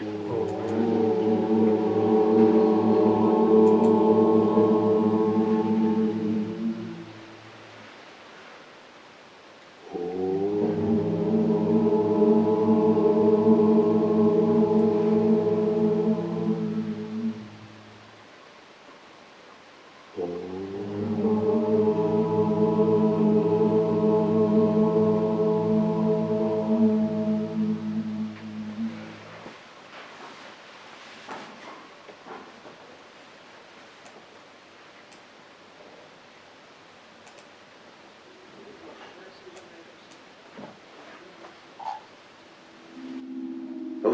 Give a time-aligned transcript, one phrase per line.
[0.00, 0.37] Ooh.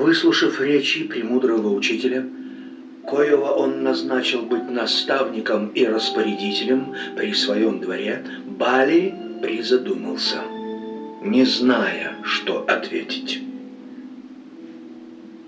[0.05, 2.27] Выслушав речи премудрого учителя,
[3.07, 10.43] коего он назначил быть наставником и распорядителем при своем дворе, Бали призадумался,
[11.23, 13.41] не зная, что ответить.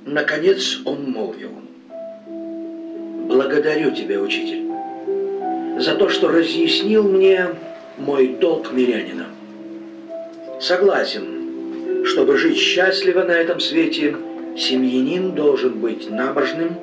[0.06, 1.50] Наконец он молвил,
[3.28, 4.70] «Благодарю тебя, учитель,
[5.78, 7.48] за то, что разъяснил мне
[7.98, 9.26] мой долг мирянина.
[10.62, 14.16] Согласен, чтобы жить счастливо на этом свете,
[14.56, 16.76] семьянин должен быть набожным,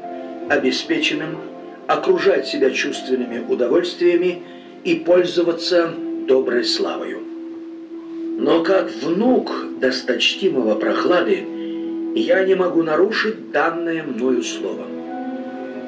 [0.49, 1.38] обеспеченным,
[1.88, 4.43] окружать себя чувственными удовольствиями
[4.83, 5.93] и пользоваться
[6.27, 7.19] доброй славою.
[8.38, 11.43] Но как внук досточтимого прохлады,
[12.15, 14.85] я не могу нарушить данное мною слово.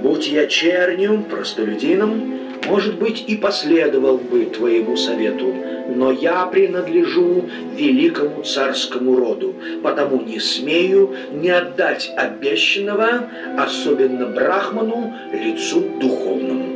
[0.02, 2.36] Будь я чернью, простолюдином,
[2.68, 5.54] может быть, и последовал бы твоему совету,
[5.88, 15.84] но я принадлежу великому царскому роду, потому не смею не отдать обещанного, особенно брахману, лицу
[16.00, 16.76] духовному.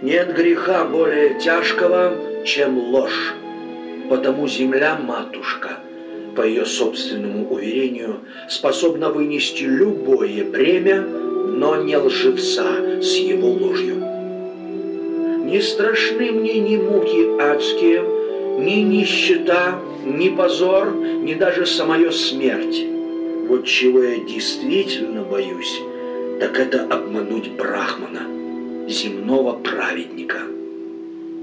[0.00, 3.34] Нет греха более тяжкого, чем ложь,
[4.08, 5.78] потому земля-матушка,
[6.34, 14.01] по ее собственному уверению, способна вынести любое бремя, но не лжеца с его ложью.
[15.52, 18.00] Не страшны мне ни муки адские,
[18.58, 22.82] ни нищета, ни позор, ни даже самая смерть.
[23.48, 25.78] Вот чего я действительно боюсь,
[26.40, 28.22] так это обмануть Брахмана,
[28.88, 30.38] земного праведника.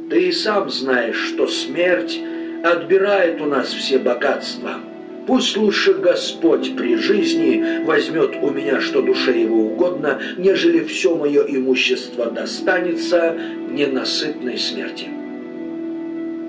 [0.10, 2.20] Ты и сам знаешь, что смерть
[2.64, 4.80] отбирает у нас все богатства–
[5.30, 11.44] Пусть лучше Господь при жизни возьмет у меня, что душе его угодно, нежели все мое
[11.44, 13.36] имущество достанется
[13.70, 15.06] ненасытной смерти.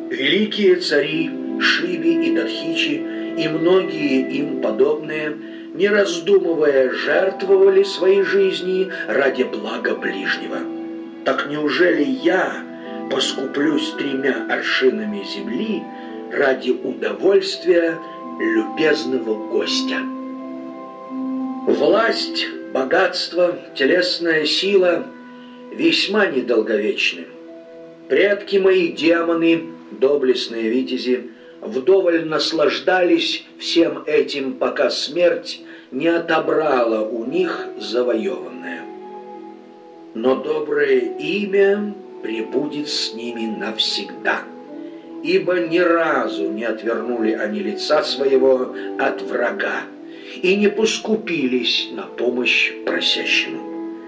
[0.09, 1.31] Великие цари
[1.61, 3.05] Шиби и Датхичи
[3.37, 5.37] и многие им подобные,
[5.75, 10.57] не раздумывая, жертвовали своей жизни ради блага ближнего.
[11.27, 12.65] Так неужели я
[13.11, 15.83] поскуплюсь тремя аршинами земли
[16.33, 17.99] ради удовольствия
[18.41, 19.99] любезного гостя.
[21.67, 25.07] Власть, богатство, телесная сила
[25.73, 27.27] весьма недолговечны.
[28.09, 31.31] Предки мои, демоны, доблестные витязи,
[31.61, 38.85] вдоволь наслаждались всем этим, пока смерть не отобрала у них завоеванное.
[40.15, 44.45] Но доброе имя прибудет с ними навсегда
[45.23, 49.83] ибо ни разу не отвернули они лица своего от врага
[50.43, 53.99] и не поскупились на помощь просящему.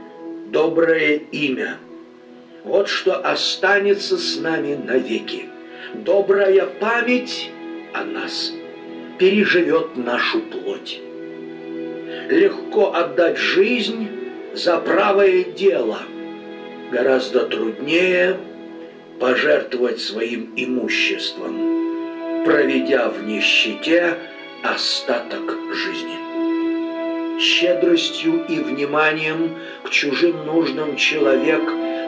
[0.50, 1.78] Доброе имя–
[2.64, 5.46] вот что останется с нами навеки.
[5.94, 7.50] Добрая память
[7.92, 8.52] о нас
[9.18, 11.00] переживет нашу плоть.
[12.30, 14.08] Легко отдать жизнь
[14.54, 15.98] за правое дело,
[16.92, 18.36] гораздо труднее–
[19.22, 24.16] пожертвовать своим имуществом, проведя в нищете
[24.64, 26.18] остаток жизни.
[27.40, 31.62] Щедростью и вниманием к чужим нужным человек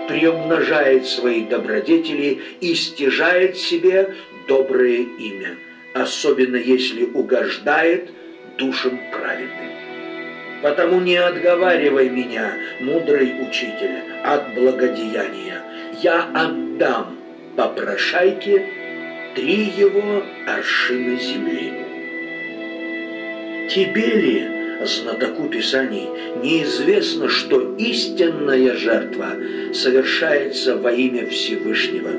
[0.09, 4.17] приумножает свои добродетели и стяжает себе
[4.49, 5.57] доброе имя,
[5.95, 8.11] особенно если угождает
[8.59, 9.71] душам праведным.
[10.63, 15.63] Потому не отговаривай меня, мудрый учитель, от благодеяния.
[16.03, 17.19] Я отдам дам
[17.57, 18.67] попрошайке
[19.35, 21.73] три его аршина земли.
[23.71, 24.49] Тебе ли,
[24.85, 26.09] знатоку Писаний,
[26.43, 29.37] неизвестно, что истинная жертва
[29.73, 32.11] совершается во имя Всевышнего?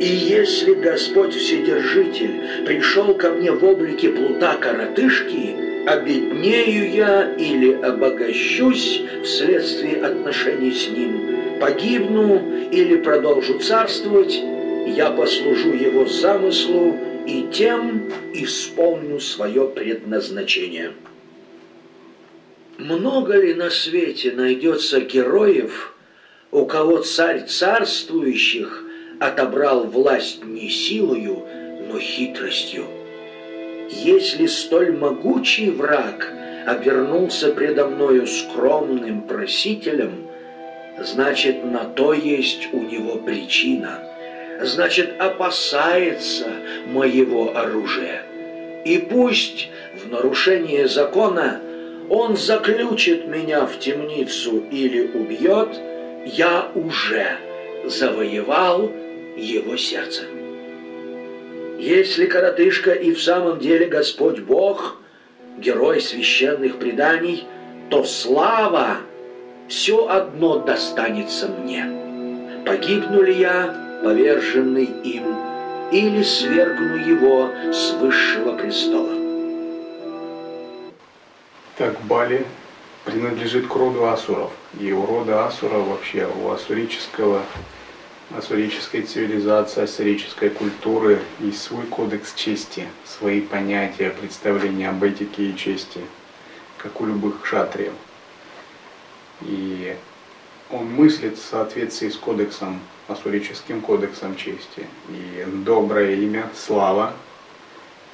[0.00, 5.54] И если Господь Вседержитель пришел ко мне в облике плута коротышки,
[5.86, 14.40] обеднею я или обогащусь вследствие отношений с Ним– погибну или продолжу царствовать,
[14.86, 16.96] я послужу его замыслу
[17.26, 20.92] и тем исполню свое предназначение.
[22.78, 25.94] Много ли на свете найдется героев,
[26.50, 28.84] у кого царь царствующих
[29.20, 31.46] отобрал власть не силою,
[31.88, 32.86] но хитростью?
[33.88, 36.32] Если столь могучий враг
[36.66, 40.28] обернулся предо мною скромным просителем,
[41.04, 44.00] значит, на то есть у него причина,
[44.60, 46.48] значит, опасается
[46.86, 48.22] моего оружия.
[48.84, 51.60] И пусть в нарушение закона
[52.08, 55.68] он заключит меня в темницу или убьет,
[56.26, 57.38] я уже
[57.84, 58.90] завоевал
[59.36, 60.22] его сердце.
[61.78, 65.00] Если коротышка и в самом деле Господь Бог,
[65.58, 67.44] герой священных преданий,
[67.90, 68.98] то слава
[69.72, 71.86] все одно достанется мне.
[72.66, 75.24] Погибну ли я, поверженный им,
[75.90, 79.14] или свергну его с высшего престола?
[81.78, 82.44] Так, Бали
[83.06, 84.50] принадлежит к роду асуров.
[84.78, 87.42] И у рода асуров вообще, у асурического
[88.36, 96.00] ассурической цивилизации, ассурической культуры есть свой кодекс чести, свои понятия, представления об этике и чести,
[96.76, 97.92] как у любых кшатриев.
[99.46, 99.96] И
[100.70, 104.86] он мыслит в соответствии с кодексом, ассурическим кодексом чести.
[105.10, 107.12] И доброе имя, слава,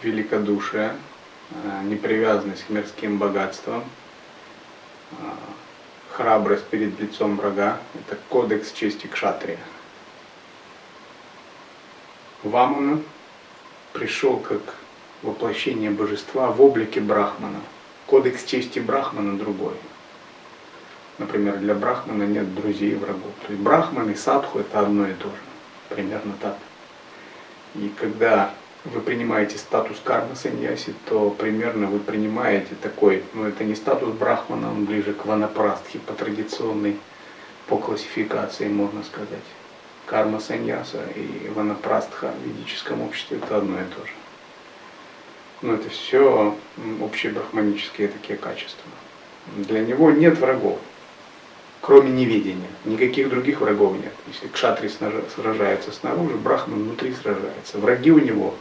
[0.03, 0.95] великодушие,
[1.51, 3.85] э, непривязанность к мирским богатствам,
[5.13, 5.15] э,
[6.11, 9.59] храбрость перед лицом врага– это кодекс чести кшатрия.
[12.43, 13.03] Вамана
[13.93, 14.75] пришел как
[15.23, 17.61] воплощение божества в облике Брахмана.
[18.07, 19.75] Кодекс чести Брахмана другой.
[21.19, 23.32] Например, для Брахмана нет друзей и врагов.
[23.47, 25.35] То есть Брахман и Садху это одно и то же.
[25.88, 26.56] Примерно так.
[27.75, 28.53] И когда
[28.85, 34.70] вы принимаете статус кармы саньяси, то примерно вы принимаете такой, ну это не статус брахмана,
[34.70, 36.97] он ближе к ванапрастхе по традиционной,
[37.67, 39.44] по классификации можно сказать
[40.06, 44.12] карма саньяса и ванапрастха в ведическом обществе это одно и то же.
[45.61, 46.56] Но это все
[47.03, 48.91] общие брахманические такие качества.
[49.56, 50.79] Для него нет врагов,
[51.81, 52.69] кроме неведения.
[52.85, 54.13] Никаких других врагов нет.
[54.27, 54.91] Если кшатри
[55.35, 57.79] сражается снаружи, брахман внутри сражается.
[57.79, 58.55] Враги у него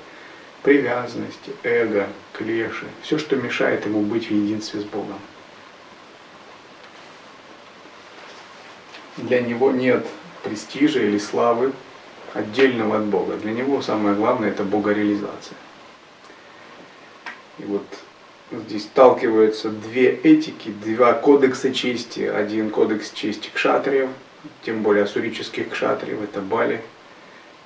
[0.63, 5.19] привязанности, эго, клеши, все, что мешает ему быть в единстве с Богом.
[9.17, 10.05] Для него нет
[10.43, 11.73] престижа или славы
[12.33, 13.35] отдельного от Бога.
[13.37, 15.57] Для него самое главное это богореализация.
[17.59, 17.85] И вот
[18.51, 22.21] здесь сталкиваются две этики, два кодекса чести.
[22.21, 24.09] Один кодекс чести кшатриев,
[24.63, 26.81] тем более асурических кшатриев, это Бали.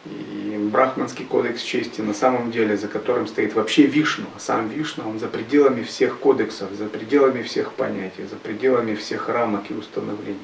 [0.05, 4.25] И брахманский кодекс чести, на самом деле, за которым стоит вообще Вишну.
[4.35, 9.29] А сам Вишну, он за пределами всех кодексов, за пределами всех понятий, за пределами всех
[9.29, 10.39] рамок и установлений.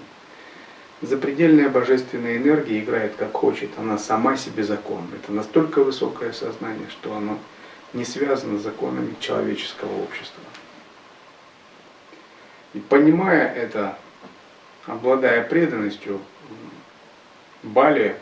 [1.01, 5.03] Запредельная божественная энергия играет как хочет, она сама себе закон.
[5.13, 7.37] Это настолько высокое сознание, что оно
[7.93, 10.43] не связано с законами человеческого общества.
[12.73, 13.97] И понимая это,
[14.85, 16.19] обладая преданностью,
[17.63, 18.15] Бали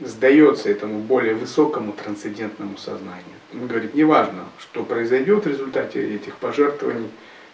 [0.00, 3.24] сдается этому более высокому трансцендентному сознанию.
[3.52, 7.10] Он говорит, неважно, что произойдет в результате этих пожертвований,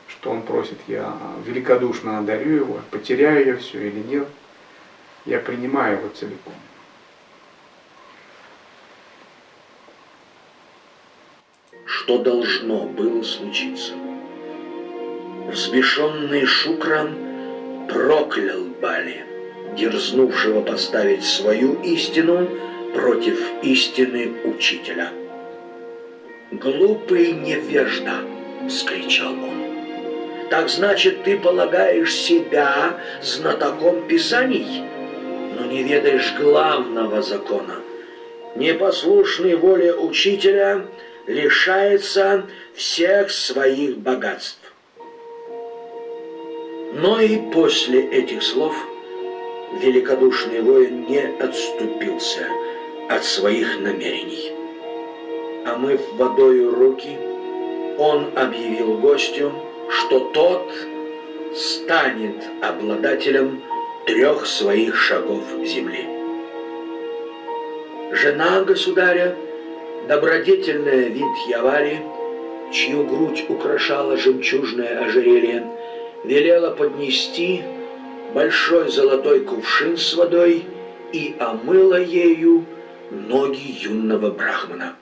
[0.09, 1.17] что он просит, я
[1.47, 4.29] великодушно одарю его, потеряю я все или нет,
[5.25, 6.53] я принимаю его целиком.
[11.97, 13.93] Что должно было случиться?
[15.49, 17.15] Взбешенный Шукран
[17.89, 19.25] проклял Бали,
[19.77, 22.49] дерзнувшего поставить свою истину
[22.95, 25.13] против истины учителя.
[26.51, 28.17] «Глупый невежда!»—
[28.69, 30.49] скричал он.
[30.51, 34.83] Так значит, ты полагаешь себя знатоком писаний,
[35.57, 37.77] но не ведаешь главного закона.
[38.57, 40.87] Непослушный воле учителя
[41.27, 44.61] лишается всех своих богатств.
[46.95, 48.75] Но и после этих слов
[49.81, 52.47] великодушный воин не отступился
[53.09, 54.53] от своих намерений.
[55.67, 57.17] Омыв водою руки,
[57.99, 59.53] он объявил гостю,
[59.89, 60.73] что тот
[61.55, 63.63] станет обладателем
[64.07, 66.07] трех своих шагов земли.
[68.13, 69.37] Жена государя,
[70.09, 71.25] добродетельная вид
[72.73, 75.67] чью грудь украшала жемчужное ожерелье,
[76.25, 77.63] велела поднести
[78.35, 80.65] большой золотой кувшин с водой
[81.13, 82.65] и омыла ею
[83.11, 84.97] ноги юного брахмана.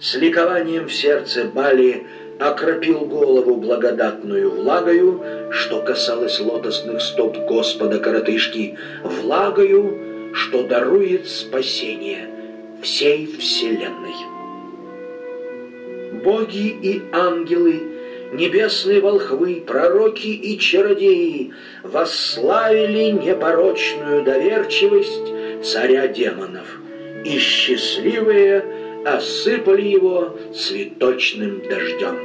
[0.00, 2.06] С ликованием в сердце Бали
[2.38, 12.37] окропил голову благодатную влагою, что касалось лотосных стоп Господа коротышки, влагою, что дарует спасение
[12.82, 14.14] всей вселенной.
[16.24, 17.80] Боги и ангелы,
[18.32, 25.32] небесные волхвы, пророки и чародеи восславили непорочную доверчивость
[25.62, 26.66] царя демонов,
[27.24, 28.64] и счастливые
[29.04, 32.16] осыпали его цветочным дождем.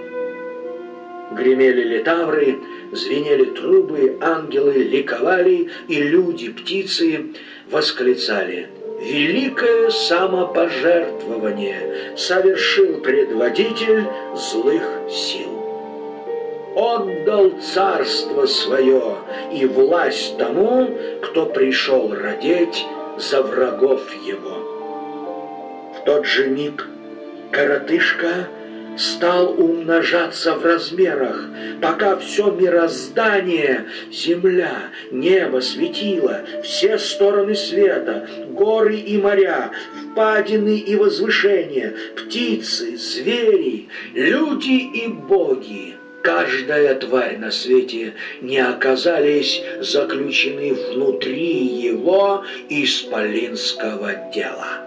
[1.36, 2.58] Гремели литавры,
[2.92, 7.34] звенели трубы, ангелы ликовали, и люди, птицы
[7.72, 8.70] восклицали
[9.00, 14.04] «Великое самопожертвование совершил предводитель
[14.36, 15.54] злых сил»
[16.76, 19.16] отдал царство свое
[19.52, 20.90] и власть тому,
[21.22, 22.86] кто пришел родить
[23.18, 25.94] за врагов его.
[25.96, 26.88] В тот же миг
[27.52, 28.48] коротышка
[28.98, 31.50] стал умножаться в размерах,
[31.82, 39.72] пока все мироздание, земля, небо, светило, все стороны света, горы и моря,
[40.12, 50.74] впадины и возвышения, птицы, звери, люди и боги, каждая тварь на свете не оказались заключены
[50.74, 54.80] внутри его исполинского дела.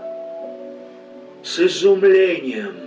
[1.42, 2.85] С изумлением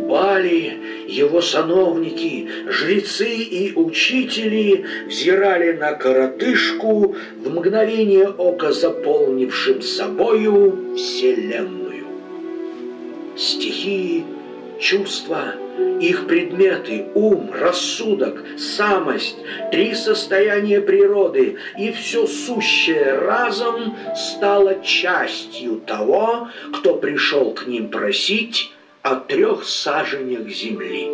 [0.00, 12.04] Бали, его сановники, жрецы и учители взирали на коротышку в мгновение ока заполнившим собою вселенную.
[13.36, 14.24] Стихии,
[14.78, 15.54] чувства,
[16.00, 19.36] их предметы, ум, рассудок, самость,
[19.70, 28.72] три состояния природы и все сущее разом стало частью того, кто пришел к ним просить
[29.04, 31.10] о трех саженях земли.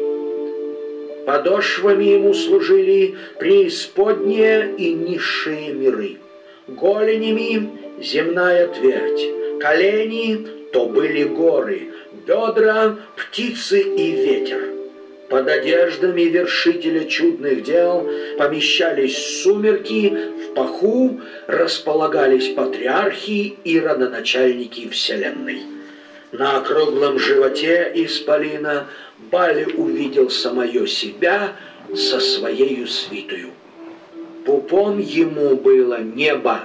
[1.27, 6.19] Подошвами ему служили преисподние и низшие миры.
[6.69, 7.69] Голенями—
[8.01, 11.89] земная твердь, колени— то были горы,
[12.29, 14.69] бедра— птицы и ветер.
[15.29, 25.80] Под одеждами вершителя чудных дел помещались сумерки, в паху располагались патриархи и родоначальники Вселенной.
[26.33, 28.87] На округлом животе исполина
[29.31, 31.57] Бали увидел самое себя
[31.95, 33.51] со своею свитою.
[34.47, 36.61] Пупом ему было небо,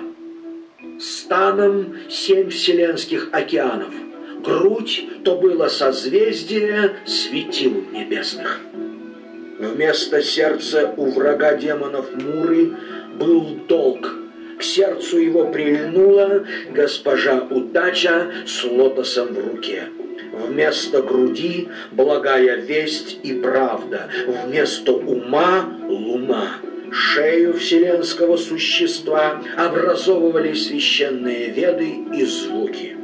[1.00, 3.94] станом семь вселенских океанов,
[4.44, 8.62] грудь то было созвездие светил небесных.
[9.60, 12.72] Вместо сердца у врага демонов Муры
[13.18, 14.16] был долг–
[14.58, 19.84] к сердцу его прильнула госпожа удача с лотосом в руке.
[20.32, 26.58] Вместо груди благая весть и правда, вместо ума луна.
[26.92, 32.96] Шею вселенского существа образовывали священные веды и звуки.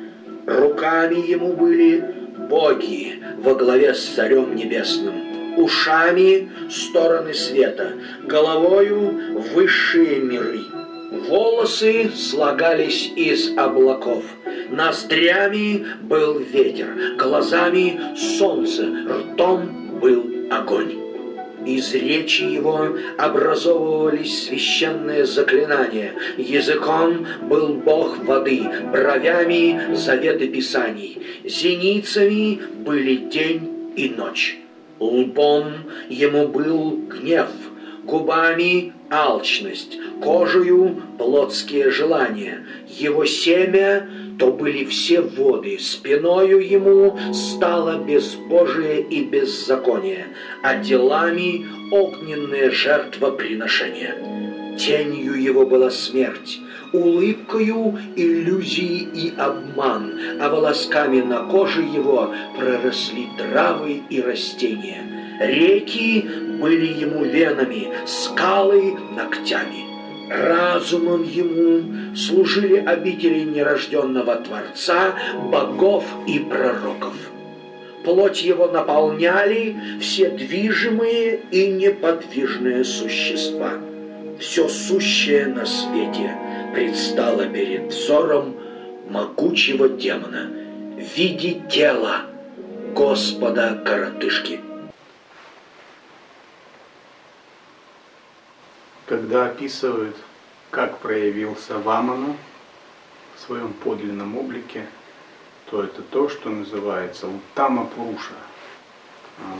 [0.45, 2.03] Руками ему были
[2.49, 7.93] боги во главе с царем небесным, ушами— стороны света,
[8.23, 9.19] головою—
[9.53, 10.80] высшие миры.
[11.11, 14.23] Волосы слагались из облаков,
[14.69, 20.97] ноздрями был ветер, глазами солнце, ртом был огонь.
[21.65, 26.13] Из речи его образовывались священные заклинания.
[26.37, 31.21] Языком был бог воды, бровями заветы писаний.
[31.43, 34.57] Зеницами были день и ночь.
[34.99, 35.73] Лбом
[36.07, 37.49] ему был гнев,
[38.03, 42.65] губами алчность, кожею плотские желания.
[42.87, 44.07] Его семя
[44.39, 50.27] то были все воды, спиною ему стало безбожие и беззаконие,
[50.63, 54.15] а делами огненное жертвоприношение.
[54.79, 56.59] Тенью его была смерть,
[56.93, 65.03] улыбкою иллюзии и обман, а волосками на коже его проросли травы и растения.
[65.39, 66.25] Реки
[66.61, 69.89] были ему венами, скалы— ногтями.
[70.29, 75.15] Разумом ему служили обители нерожденного Творца,
[75.51, 77.15] богов и пророков.
[78.05, 83.73] Плоть его наполняли все движимые и неподвижные существа.
[84.39, 86.35] Все сущее на свете
[86.73, 88.55] предстало перед взором
[89.09, 90.49] могучего демона
[90.95, 92.21] в виде тела
[92.95, 94.70] Господа Коротышки.
[99.11, 100.15] Когда описывают,
[100.69, 102.33] как проявился Вамана
[103.35, 104.87] в своем подлинном облике,
[105.69, 108.31] то это то, что называется Уттама Пуруша,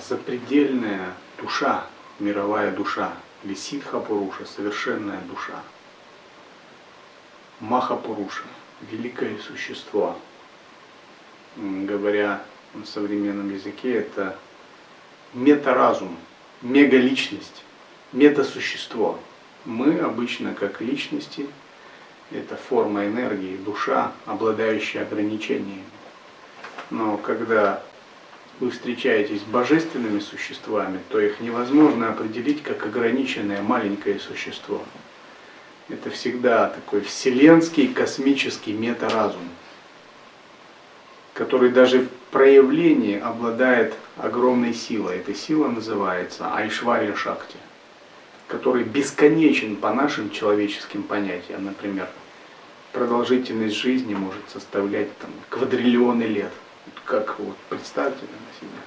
[0.07, 1.85] запредельная душа,
[2.19, 3.11] мировая душа,
[3.43, 5.61] или ситха-пуруша, совершенная душа.
[7.59, 8.43] Маха-пуруша,
[8.89, 10.17] великое существо.
[11.57, 12.41] Говоря
[12.73, 14.37] на современном языке, это
[15.33, 16.15] метаразум,
[16.61, 17.65] мегаличность,
[18.13, 19.19] метасущество.
[19.65, 21.47] Мы обычно как личности,
[22.31, 25.83] это форма энергии, душа, обладающая ограничениями.
[26.89, 27.83] Но когда
[28.59, 34.83] вы встречаетесь с божественными существами, то их невозможно определить как ограниченное маленькое существо.
[35.89, 39.49] Это всегда такой вселенский космический метаразум,
[41.33, 45.17] который даже в проявлении обладает огромной силой.
[45.17, 47.57] Эта сила называется Айшвария Шакти,
[48.51, 51.63] который бесконечен по нашим человеческим понятиям.
[51.63, 52.09] Например,
[52.91, 56.51] продолжительность жизни может составлять там, квадриллионы лет.
[57.05, 58.81] Как вот представьте на себя.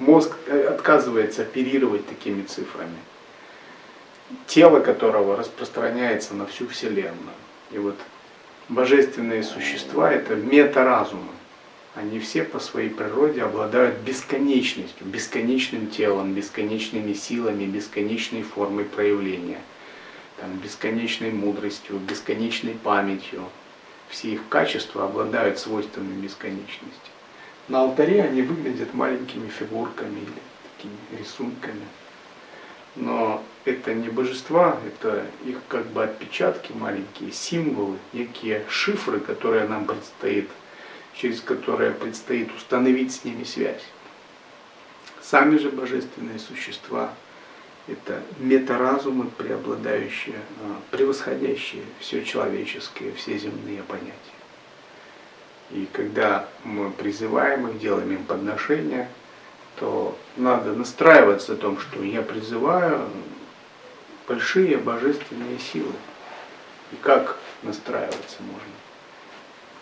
[0.00, 2.98] Мозг э, отказывается оперировать такими цифрами.
[4.46, 7.34] Тело которого распространяется на всю Вселенную.
[7.72, 7.96] И вот
[8.68, 11.32] божественные существа это метаразумы.
[11.96, 19.62] Они все по своей природе обладают бесконечностью, бесконечным телом, бесконечными силами, бесконечной формой проявления,
[20.38, 23.44] там, бесконечной мудростью, бесконечной памятью.
[24.10, 27.10] Все их качества обладают свойствами бесконечности.
[27.68, 30.42] На алтаре они выглядят маленькими фигурками или
[30.76, 31.86] такими рисунками.
[32.94, 39.86] Но это не божества, это их как бы отпечатки маленькие, символы, некие шифры, которые нам
[39.86, 40.50] предстоит
[41.16, 43.82] через которое предстоит установить с ними связь.
[45.22, 47.12] Сами же божественные существа–
[47.88, 54.14] это метаразумы, преобладающие, а, превосходящие все человеческое, все земные понятия.
[55.70, 59.08] И когда мы призываем их, делаем им подношения,
[59.80, 63.08] то надо настраиваться о том, что я призываю
[64.28, 65.92] большие божественные силы.
[66.92, 68.85] И как настраиваться можно?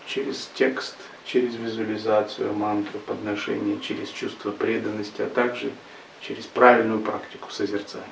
[0.06, 5.72] Через текст– через визуализацию мантры, подношение, через чувство преданности, а также
[6.20, 8.06] через правильную практику созерцания.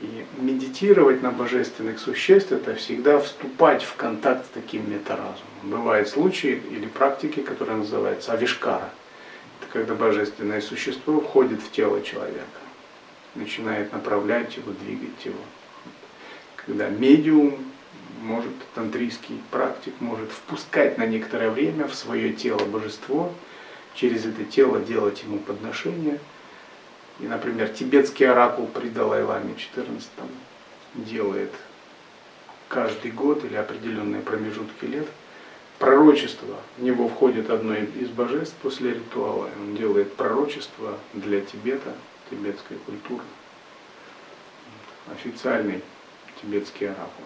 [0.00, 5.38] И медитировать на божественных существ– это всегда вступать в контакт с таким метаразумом.
[5.62, 8.90] Бывают случаи или практики, которые называются авишкара.
[9.60, 12.60] Это когда божественное существо входит в тело человека,
[13.34, 15.38] начинает направлять его, двигать его.
[16.56, 17.64] Когда медиум
[18.24, 23.32] может, тантрийский практик может впускать на некоторое время в свое тело божество,
[23.94, 26.18] через это тело делать ему подношения.
[27.20, 30.10] И, например, тибетский оракул при Далай-Ламе 14
[30.94, 31.52] делает
[32.68, 35.06] каждый год или определенные промежутки лет
[35.78, 36.56] пророчество.
[36.78, 39.50] В него входит одно из божеств после ритуала.
[39.60, 41.92] Он делает пророчество для Тибета,
[42.30, 43.24] тибетской культуры.
[45.12, 45.82] Официальный
[46.40, 47.24] тибетский оракул.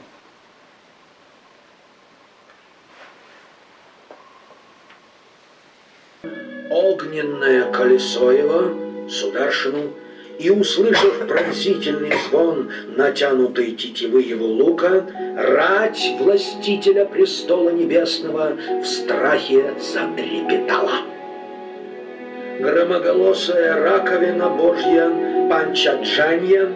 [6.98, 9.92] Огненное колесо его, сударшину,
[10.38, 15.04] и, услышав пронзительный звон натянутой тетивы его лука,
[15.37, 21.02] рать властителя престола небесного в страхе затрепетала.
[22.61, 25.11] Громоголосая раковина Божья
[25.50, 26.68] Панчаджанья,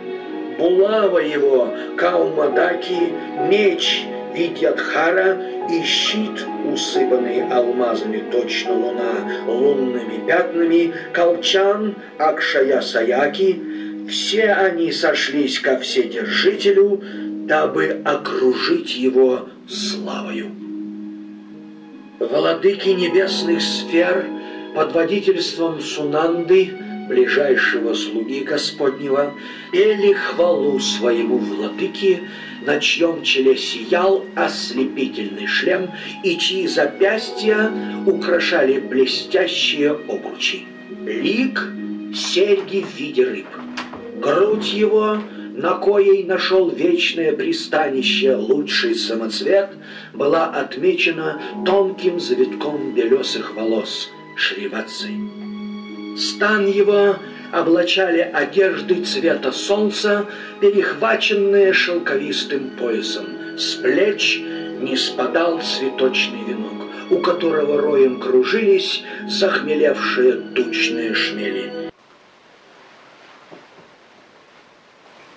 [0.59, 3.13] булава его Каумадаки,
[3.49, 4.05] меч
[4.35, 5.39] Видьядхара
[5.71, 13.61] и щит, усыпанный алмазами точно луна, лунными пятнами, колчан, Акшая Саяки,
[14.09, 17.03] все они сошлись ко Вседержителю,
[17.47, 20.51] дабы окружить его славою.
[22.19, 24.25] Владыки небесных сфер
[24.75, 26.73] под водительством Сунанды
[27.09, 29.35] ближайшего слуги Господнего,
[29.71, 32.21] пели хвалу своему владыке,
[32.67, 35.91] на чьем челе сиял ослепительный шлем
[36.23, 37.71] и чьи запястья
[38.07, 40.65] украшали блестящие обручи.
[41.05, 41.73] Лик—
[42.15, 43.47] серьги в виде рыб.
[44.21, 45.19] Грудь его,
[45.55, 49.71] на коей нашел вечное пристанище лучший самоцвет,
[50.13, 55.17] была отмечена тонким завитком белесых волос шривацей.
[56.17, 57.17] Стан его
[57.53, 60.27] облачали одежды цвета солнца,
[60.61, 63.59] перехваченные шелковистым поясом.
[63.59, 71.93] С плеч не спадал цветочный венок, у которого роем кружились захмелевшие тучные шмели.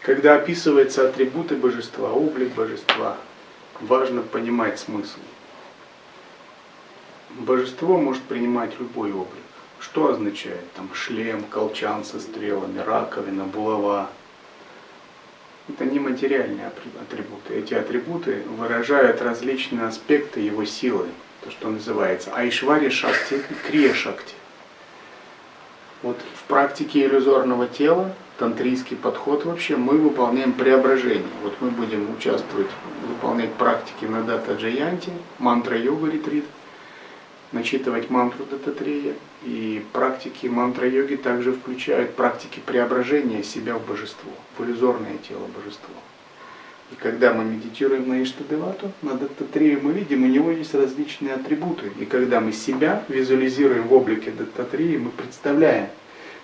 [0.02, 3.18] Когда описываются атрибуты божества, облик божества,
[3.82, 5.20] важно понимать смысл.
[7.32, 9.45] Божество может принимать любой облик.
[9.86, 14.10] Что означает там шлем, колчан со стрелами, раковина, булава?
[15.70, 17.54] Это не материальные атрибуты.
[17.54, 21.06] Эти атрибуты выражают различные аспекты его силы,
[21.44, 24.34] то, что называется Айшвари Шакти и Крия Шакти.
[26.02, 31.30] Вот в практике иллюзорного тела, тантрийский подход вообще, мы выполняем преображение.
[31.44, 32.72] Вот мы будем участвовать,
[33.08, 36.46] выполнять практики на дата Джаянти, мантра йога ретрит,
[37.52, 39.14] начитывать мантру Дататрея.
[39.46, 45.94] И практики мантра-йоги также включают практики преображения себя в божество, в иллюзорное тело божества.
[46.92, 51.92] И когда мы медитируем на Иштадевату, на Даттатрею, мы видим, у него есть различные атрибуты.
[52.00, 55.90] И когда мы себя визуализируем в облике Даттатреи, мы представляем,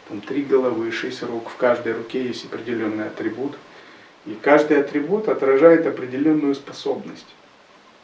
[0.08, 3.54] там три головы, шесть рук, в каждой руке есть определенный атрибут.
[4.28, 7.26] И каждый атрибут отражает определенную способность.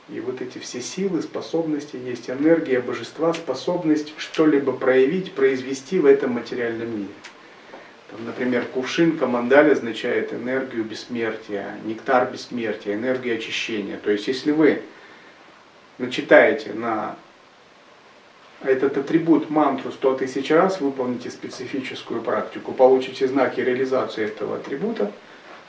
[0.09, 6.31] И вот эти все силы, способности, есть энергия божества, способность что-либо проявить, произвести в этом
[6.31, 7.13] материальном мире.
[8.09, 13.97] Там, например, кувшин камандаль означает энергию бессмертия, нектар бессмертия, энергию очищения.
[13.97, 14.81] То есть, если вы
[15.97, 17.17] начитаете на
[18.63, 25.11] этот атрибут мантру 100 тысяч раз, выполните специфическую практику, получите знаки реализации этого атрибута,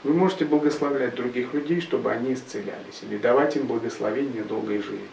[0.04, 5.08] вы можете благословлять других людей, чтобы они исцелялись, или давать им благословение долгой жизни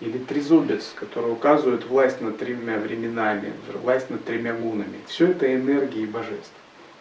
[0.00, 4.98] или трезубец, который указывает власть над тремя временами, власть над тремя гунами.
[5.06, 6.52] Все это энергии божеств.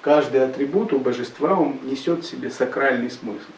[0.01, 3.51] Каждый атрибут у божества он несет в себе сакральный смысл.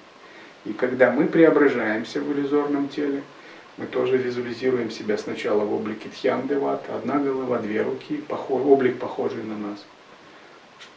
[0.65, 3.21] И когда мы преображаемся в иллюзорном теле,
[3.77, 9.43] мы тоже визуализируем себя сначала в облике Тхьяндевата, одна голова, две руки, похож, облик похожий
[9.43, 9.85] на нас.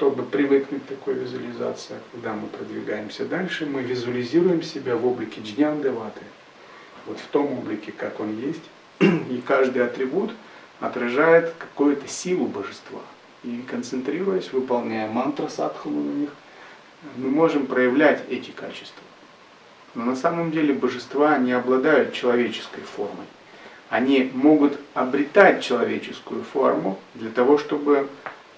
[0.01, 6.23] Чтобы привыкнуть к такой визуализации, когда мы продвигаемся дальше, мы визуализируем себя в облике Джняндеваты–
[7.07, 8.63] вот в том облике, как он есть,
[9.01, 10.33] и каждый атрибут
[10.81, 13.01] отражает какую-то силу божества.
[13.45, 16.31] И концентрируясь, выполняя мантра садхану на них,
[17.17, 19.03] мы можем проявлять эти качества.
[19.95, 23.27] Но на самом деле божества не обладают человеческой формой.
[23.91, 28.09] Они могут обретать человеческую форму для того, чтобы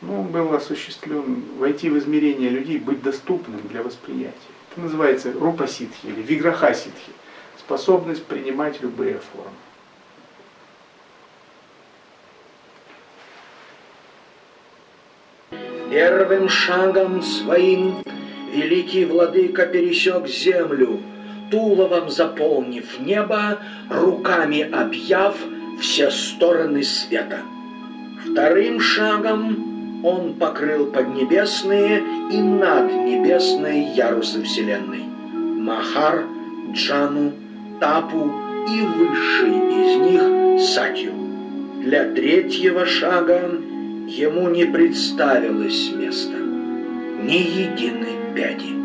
[0.02, 4.36] ну, был осуществлен, войти в измерение людей, быть доступным для восприятия.
[4.70, 7.12] Это называется рупа ситхи или виграха ситхи
[7.58, 9.50] способность принимать любые формы.
[15.90, 18.02] Первым шагом своим
[18.52, 21.00] великий владыка пересек землю,
[21.50, 23.58] туловом заполнив небо,
[23.90, 25.36] руками объяв
[25.80, 27.40] все стороны света.
[28.24, 29.71] Вторым шагом
[30.02, 35.04] он покрыл поднебесные и наднебесные ярусы Вселенной.
[35.32, 36.24] Махар,
[36.72, 37.32] Джану,
[37.80, 38.30] Тапу
[38.68, 41.12] и высший из них Сатью.
[41.80, 43.50] Для третьего шага
[44.06, 46.36] ему не представилось места,
[47.22, 48.81] ни единой пяди.